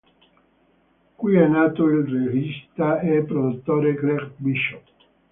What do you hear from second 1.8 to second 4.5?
il regista e produttore Gregg